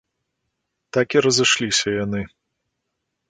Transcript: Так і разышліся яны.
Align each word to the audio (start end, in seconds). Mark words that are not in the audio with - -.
Так 0.97 1.07
і 1.17 1.23
разышліся 1.27 1.87
яны. 2.03 2.21